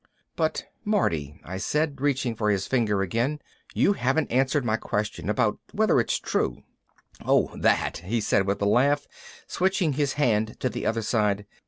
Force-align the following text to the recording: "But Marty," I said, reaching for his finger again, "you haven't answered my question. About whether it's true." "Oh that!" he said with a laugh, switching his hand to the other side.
"But 0.35 0.65
Marty," 0.83 1.39
I 1.43 1.57
said, 1.59 2.01
reaching 2.01 2.35
for 2.35 2.49
his 2.49 2.65
finger 2.65 3.03
again, 3.03 3.39
"you 3.75 3.93
haven't 3.93 4.31
answered 4.31 4.65
my 4.65 4.75
question. 4.75 5.29
About 5.29 5.59
whether 5.73 5.99
it's 5.99 6.17
true." 6.17 6.63
"Oh 7.23 7.55
that!" 7.59 7.97
he 7.97 8.19
said 8.19 8.47
with 8.47 8.63
a 8.63 8.65
laugh, 8.65 9.05
switching 9.45 9.93
his 9.93 10.13
hand 10.13 10.59
to 10.59 10.69
the 10.69 10.87
other 10.87 11.03
side. 11.03 11.45